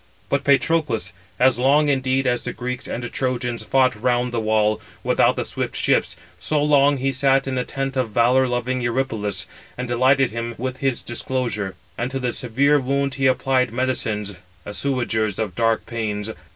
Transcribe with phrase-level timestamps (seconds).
[0.29, 5.35] But Patroclus, as long indeed as the Greeks and Trojans fought round the wall, without
[5.35, 9.45] the swift ships, so long he sat in the tent of valour loving Eurypylus,
[9.77, 11.59] and delighted him with his discourse;
[11.99, 16.31] and to the severe wound he applied medicines, assuagers of dark pains.